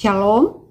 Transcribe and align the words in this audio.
Shalom, 0.00 0.64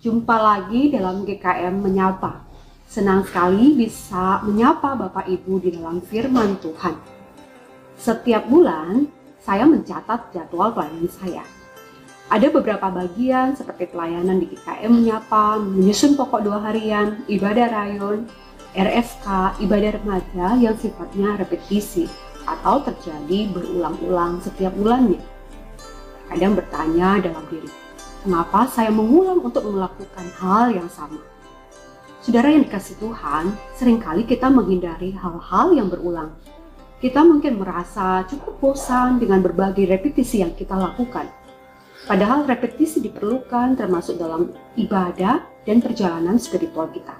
jumpa 0.00 0.40
lagi 0.40 0.88
dalam 0.88 1.28
GKM 1.28 1.84
Menyapa. 1.84 2.48
Senang 2.88 3.28
sekali 3.28 3.76
bisa 3.76 4.40
menyapa 4.40 4.96
Bapak 4.96 5.28
Ibu 5.28 5.60
di 5.60 5.76
dalam 5.76 6.00
firman 6.00 6.56
Tuhan. 6.64 6.96
Setiap 8.00 8.48
bulan, 8.48 9.04
saya 9.36 9.68
mencatat 9.68 10.32
jadwal 10.32 10.72
pelayanan 10.72 11.12
saya. 11.12 11.44
Ada 12.32 12.48
beberapa 12.48 12.88
bagian 12.88 13.52
seperti 13.52 13.92
pelayanan 13.92 14.40
di 14.40 14.48
GKM 14.48 14.88
Menyapa, 14.88 15.60
menyusun 15.60 16.16
pokok 16.16 16.40
dua 16.40 16.64
harian, 16.64 17.20
ibadah 17.28 17.68
rayon, 17.68 18.24
RFK, 18.72 19.60
ibadah 19.60 20.00
remaja 20.00 20.56
yang 20.56 20.72
sifatnya 20.80 21.36
repetisi 21.36 22.08
atau 22.48 22.80
terjadi 22.80 23.44
berulang-ulang 23.52 24.40
setiap 24.40 24.72
bulannya. 24.72 25.20
Kadang 26.32 26.56
bertanya 26.56 27.20
dalam 27.20 27.44
diri, 27.52 27.89
mengapa 28.24 28.68
saya 28.68 28.92
mengulang 28.92 29.40
untuk 29.40 29.64
melakukan 29.64 30.26
hal 30.40 30.72
yang 30.72 30.88
sama? 30.92 31.20
Saudara 32.20 32.52
yang 32.52 32.68
dikasih 32.68 33.00
Tuhan, 33.00 33.56
sering 33.72 33.96
kali 33.96 34.28
kita 34.28 34.52
menghindari 34.52 35.16
hal-hal 35.16 35.72
yang 35.72 35.88
berulang. 35.88 36.36
Kita 37.00 37.24
mungkin 37.24 37.56
merasa 37.56 38.28
cukup 38.28 38.60
bosan 38.60 39.16
dengan 39.16 39.40
berbagai 39.40 39.88
repetisi 39.88 40.44
yang 40.44 40.52
kita 40.52 40.76
lakukan. 40.76 41.32
Padahal 42.04 42.44
repetisi 42.44 43.00
diperlukan 43.00 43.80
termasuk 43.80 44.20
dalam 44.20 44.52
ibadah 44.76 45.40
dan 45.64 45.80
perjalanan 45.80 46.36
spiritual 46.36 46.92
kita. 46.92 47.16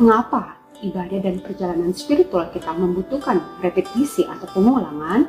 Mengapa 0.00 0.56
ibadah 0.80 1.20
dan 1.20 1.44
perjalanan 1.44 1.92
spiritual 1.92 2.48
kita 2.48 2.72
membutuhkan 2.72 3.60
repetisi 3.60 4.24
atau 4.24 4.48
pengulangan? 4.56 5.28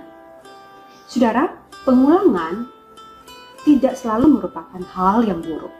Saudara, 1.11 1.59
pengulangan 1.83 2.71
tidak 3.61 3.93
selalu 3.97 4.41
merupakan 4.41 4.81
hal 4.93 5.25
yang 5.25 5.39
buruk. 5.41 5.73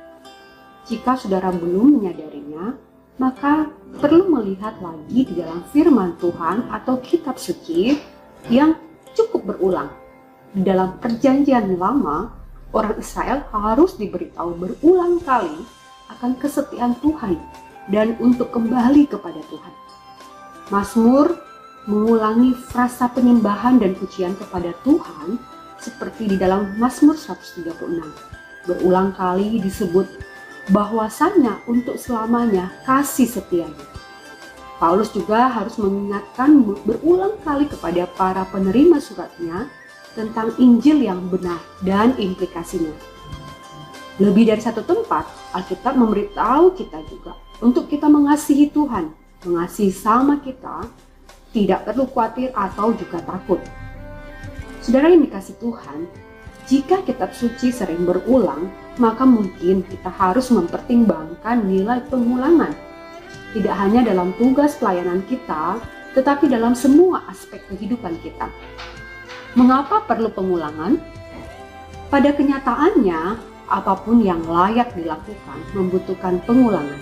Jika 0.85 1.17
saudara 1.17 1.53
belum 1.53 2.01
menyadarinya, 2.01 2.75
maka 3.21 3.69
perlu 4.01 4.33
melihat 4.33 4.77
lagi 4.81 5.29
di 5.29 5.33
dalam 5.37 5.61
firman 5.69 6.17
Tuhan 6.17 6.69
atau 6.73 6.97
kitab 7.05 7.37
suci 7.37 7.97
yang 8.49 8.77
cukup 9.13 9.53
berulang. 9.53 9.93
Di 10.51 10.65
dalam 10.65 10.97
perjanjian 10.99 11.77
lama, 11.77 12.33
orang 12.73 12.97
Israel 12.97 13.45
harus 13.53 13.95
diberitahu 13.95 14.57
berulang 14.57 15.21
kali 15.21 15.63
akan 16.11 16.35
kesetiaan 16.41 16.97
Tuhan 16.99 17.39
dan 17.87 18.19
untuk 18.19 18.51
kembali 18.51 19.07
kepada 19.07 19.39
Tuhan. 19.47 19.73
Mazmur 20.71 21.35
mengulangi 21.89 22.53
frasa 22.69 23.09
penyembahan 23.09 23.81
dan 23.81 23.97
pujian 23.97 24.37
kepada 24.37 24.71
Tuhan 24.85 25.39
seperti 25.81 26.29
di 26.29 26.37
dalam 26.37 26.77
Mazmur 26.77 27.17
136. 27.17 27.65
Berulang 28.69 29.17
kali 29.17 29.57
disebut 29.57 30.05
bahwasannya 30.69 31.65
untuk 31.65 31.97
selamanya 31.97 32.69
kasih 32.85 33.25
setianya. 33.25 33.89
Paulus 34.77 35.09
juga 35.13 35.49
harus 35.49 35.77
mengingatkan 35.77 36.61
berulang 36.85 37.37
kali 37.41 37.65
kepada 37.69 38.05
para 38.17 38.45
penerima 38.49 39.01
suratnya 39.01 39.69
tentang 40.13 40.53
Injil 40.61 41.01
yang 41.01 41.25
benar 41.29 41.61
dan 41.81 42.13
implikasinya. 42.17 42.93
Lebih 44.21 44.53
dari 44.53 44.61
satu 44.61 44.85
tempat, 44.85 45.25
Alkitab 45.53 45.97
memberitahu 45.97 46.77
kita 46.77 47.01
juga 47.09 47.33
untuk 47.61 47.89
kita 47.89 48.09
mengasihi 48.09 48.69
Tuhan, 48.73 49.13
mengasihi 49.45 49.93
sama 49.93 50.41
kita, 50.41 50.85
tidak 51.53 51.85
perlu 51.85 52.09
khawatir 52.09 52.49
atau 52.53 52.89
juga 52.93 53.21
takut. 53.21 53.61
Saudara 54.81 55.13
yang 55.13 55.21
dikasih 55.29 55.61
Tuhan, 55.61 56.09
jika 56.65 57.05
kitab 57.05 57.37
suci 57.37 57.69
sering 57.69 58.01
berulang, 58.01 58.73
maka 58.97 59.29
mungkin 59.29 59.85
kita 59.85 60.09
harus 60.09 60.49
mempertimbangkan 60.49 61.61
nilai 61.69 62.01
pengulangan. 62.09 62.73
Tidak 63.53 63.75
hanya 63.77 64.01
dalam 64.01 64.33
tugas 64.41 64.73
pelayanan 64.81 65.21
kita, 65.29 65.77
tetapi 66.17 66.49
dalam 66.49 66.73
semua 66.73 67.21
aspek 67.29 67.61
kehidupan 67.69 68.17
kita. 68.25 68.49
Mengapa 69.53 70.01
perlu 70.09 70.33
pengulangan? 70.33 70.97
Pada 72.09 72.33
kenyataannya, 72.33 73.21
apa 73.69 73.93
pun 74.01 74.19
yang 74.25 74.41
layak 74.49 74.97
dilakukan 74.97 75.59
membutuhkan 75.77 76.41
pengulangan. 76.43 76.99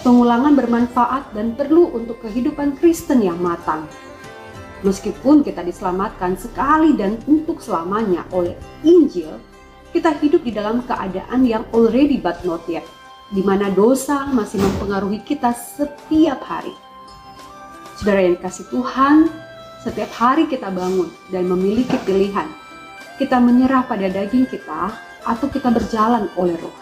Pengulangan 0.00 0.54
bermanfaat 0.54 1.34
dan 1.36 1.52
perlu 1.58 1.92
untuk 1.92 2.24
kehidupan 2.24 2.78
Kristen 2.78 3.20
yang 3.20 3.36
matang. 3.36 3.84
Meskipun 4.84 5.40
kita 5.40 5.64
diselamatkan 5.64 6.36
sekali 6.36 6.92
dan 6.92 7.16
untuk 7.24 7.64
selamanya 7.64 8.28
oleh 8.28 8.52
Injil, 8.84 9.40
kita 9.96 10.12
hidup 10.20 10.44
di 10.44 10.52
dalam 10.52 10.84
keadaan 10.84 11.48
yang 11.48 11.64
already 11.72 12.20
but 12.20 12.36
not 12.44 12.60
yet, 12.68 12.84
di 13.32 13.40
mana 13.40 13.72
dosa 13.72 14.28
masih 14.28 14.60
mempengaruhi 14.60 15.24
kita 15.24 15.56
setiap 15.56 16.44
hari. 16.44 16.76
Saudara 17.96 18.20
yang 18.20 18.36
dikasih 18.36 18.68
Tuhan, 18.68 19.32
setiap 19.80 20.12
hari 20.12 20.44
kita 20.44 20.68
bangun 20.68 21.08
dan 21.32 21.48
memiliki 21.48 21.96
pilihan. 22.04 22.44
Kita 23.16 23.40
menyerah 23.40 23.88
pada 23.88 24.12
daging 24.12 24.44
kita 24.44 24.92
atau 25.24 25.46
kita 25.48 25.72
berjalan 25.72 26.28
oleh 26.36 26.52
roh. 26.60 26.76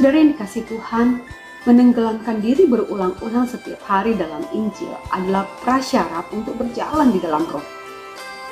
Saudara 0.00 0.16
yang 0.16 0.32
dikasih 0.32 0.64
Tuhan, 0.64 1.20
menenggelamkan 1.68 2.40
diri 2.40 2.64
berulang-ulang 2.64 3.44
setiap 3.44 3.84
hari 3.84 4.16
dalam 4.16 4.40
Injil 4.56 4.96
adalah 5.12 5.44
prasyarat 5.60 6.24
untuk 6.32 6.56
berjalan 6.56 7.12
di 7.12 7.20
dalam 7.20 7.44
roh. 7.44 7.64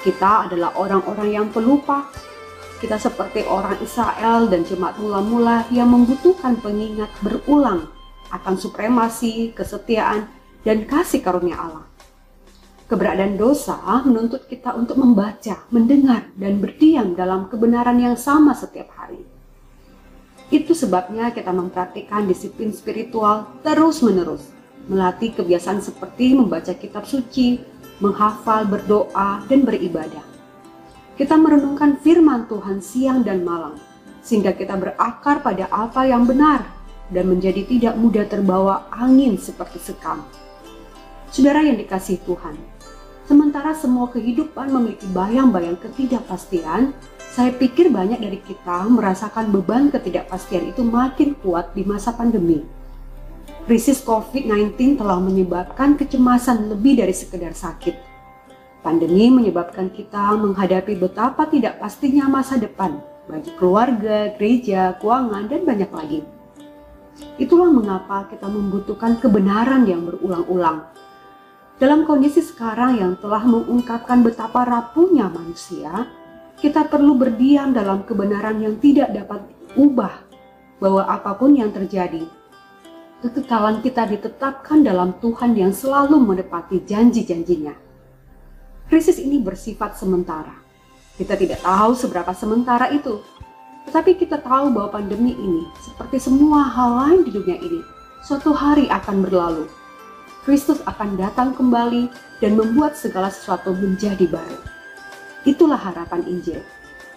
Kita 0.05 0.49
adalah 0.49 0.77
orang-orang 0.77 1.29
yang 1.33 1.47
pelupa. 1.49 2.05
Kita 2.79 2.95
seperti 2.95 3.43
orang 3.49 3.81
Israel 3.83 4.47
dan 4.47 4.63
jemaat 4.63 5.01
mula-mula 5.03 5.67
yang 5.75 5.91
membutuhkan 5.91 6.61
pengingat 6.63 7.11
berulang 7.25 7.91
akan 8.31 8.55
supremasi, 8.55 9.51
kesetiaan, 9.57 10.31
dan 10.63 10.87
kasih 10.87 11.25
karunia 11.25 11.59
Allah. 11.59 11.87
Keberadaan 12.87 13.35
dosa 13.35 13.77
menuntut 14.07 14.47
kita 14.47 14.77
untuk 14.79 15.01
membaca, 15.01 15.67
mendengar, 15.75 16.31
dan 16.39 16.63
berdiam 16.63 17.19
dalam 17.19 17.51
kebenaran 17.51 17.99
yang 17.99 18.15
sama 18.15 18.55
setiap 18.55 18.95
hari 18.95 19.38
itu 20.49 20.73
sebabnya 20.73 21.29
kita 21.29 21.53
mempraktikkan 21.53 22.25
disiplin 22.25 22.73
spiritual 22.73 23.53
terus-menerus, 23.61 24.49
melatih 24.89 25.37
kebiasaan 25.37 25.85
seperti 25.85 26.33
membaca 26.33 26.73
kitab 26.73 27.05
suci, 27.05 27.61
menghafal, 28.01 28.65
berdoa, 28.65 29.45
dan 29.45 29.69
beribadah. 29.69 30.25
Kita 31.21 31.37
merenungkan 31.37 32.01
firman 32.01 32.49
Tuhan 32.49 32.81
siang 32.81 33.21
dan 33.27 33.45
malam, 33.45 33.77
sehingga 34.25 34.57
kita 34.57 34.79
berakar 34.79 35.45
pada 35.45 35.69
apa 35.69 36.09
yang 36.09 36.25
benar 36.25 36.65
dan 37.13 37.29
menjadi 37.29 37.65
tidak 37.69 37.95
mudah 38.01 38.25
terbawa 38.25 38.89
angin 38.95 39.37
seperti 39.37 39.83
sekam. 39.83 40.25
Saudara 41.29 41.61
yang 41.61 41.77
dikasih 41.77 42.25
Tuhan, 42.25 42.57
sementara 43.29 43.77
semua 43.77 44.09
kehidupan 44.09 44.73
memiliki 44.73 45.05
bayang-bayang 45.13 45.77
ketidakpastian, 45.77 46.97
saya 47.39 47.55
pikir 47.55 47.87
banyak 47.95 48.19
dari 48.19 48.43
kita 48.43 48.91
merasakan 48.91 49.55
beban 49.55 49.95
ketidakpastian 49.95 50.75
itu 50.75 50.83
makin 50.83 51.39
kuat 51.39 51.71
di 51.71 51.87
masa 51.87 52.11
pandemi. 52.11 52.67
Krisis 53.63 54.03
COVID-19 54.03 54.99
telah 54.99 55.23
menyebabkan 55.23 55.95
kecemasan 55.95 56.67
lebih 56.67 56.99
dari 56.99 57.15
sekedar 57.15 57.55
sakit. 57.55 57.95
Pandemi 58.83 59.31
menyebabkan 59.31 59.87
kita 59.87 60.35
menghadapi 60.35 60.99
betapa 60.99 61.47
tidak 61.47 61.79
pastinya 61.79 62.27
masa 62.27 62.59
depan 62.59 62.99
bagi 63.31 63.55
keluarga, 63.55 64.35
gereja, 64.35 64.99
keuangan, 64.99 65.47
dan 65.47 65.63
banyak 65.63 65.91
lagi. 65.95 66.21
Itulah 67.39 67.71
mengapa 67.71 68.27
kita 68.35 68.51
membutuhkan 68.51 69.23
kebenaran 69.23 69.87
yang 69.87 70.03
berulang-ulang. 70.11 70.91
Dalam 71.79 72.03
kondisi 72.03 72.43
sekarang 72.43 72.99
yang 72.99 73.15
telah 73.23 73.47
mengungkapkan 73.47 74.27
betapa 74.27 74.67
rapuhnya 74.67 75.31
manusia, 75.31 76.18
kita 76.59 76.91
perlu 76.91 77.15
berdiam 77.15 77.71
dalam 77.71 78.03
kebenaran 78.03 78.59
yang 78.59 78.75
tidak 78.83 79.15
dapat 79.15 79.47
ubah 79.79 80.27
bahwa 80.83 81.07
apa 81.07 81.31
pun 81.39 81.55
yang 81.55 81.71
terjadi, 81.71 82.27
kekekalan 83.23 83.79
kita 83.79 84.11
ditetapkan 84.11 84.83
dalam 84.83 85.15
Tuhan 85.23 85.55
yang 85.55 85.71
selalu 85.71 86.19
menepati 86.19 86.83
janji-janjinya. 86.83 87.75
Krisis 88.91 89.23
ini 89.23 89.39
bersifat 89.39 89.95
sementara. 89.95 90.59
Kita 91.15 91.39
tidak 91.39 91.63
tahu 91.63 91.95
seberapa 91.95 92.35
sementara 92.35 92.91
itu, 92.91 93.23
tetapi 93.87 94.19
kita 94.19 94.43
tahu 94.43 94.75
bahwa 94.75 94.99
pandemi 94.99 95.39
ini, 95.39 95.63
seperti 95.79 96.19
semua 96.19 96.67
hal 96.67 96.91
lain 97.07 97.21
di 97.23 97.31
dunia 97.39 97.59
ini, 97.59 97.83
suatu 98.23 98.51
hari 98.51 98.91
akan 98.91 99.23
berlalu. 99.23 99.71
Kristus 100.43 100.83
akan 100.91 101.15
datang 101.15 101.55
kembali 101.55 102.11
dan 102.43 102.59
membuat 102.59 102.99
segala 102.99 103.31
sesuatu 103.31 103.75
menjadi 103.75 104.27
baru. 104.27 104.78
Itulah 105.47 105.79
harapan 105.79 106.27
Injil. 106.27 106.59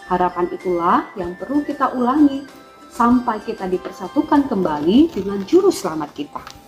Harapan 0.06 0.46
itulah 0.52 1.10
yang 1.18 1.34
perlu 1.40 1.64
kita 1.66 1.96
ulangi 1.96 2.46
sampai 2.92 3.40
kita 3.42 3.66
dipersatukan 3.66 4.52
kembali 4.52 5.10
dengan 5.16 5.42
juru 5.48 5.72
selamat 5.72 6.10
kita. 6.12 6.61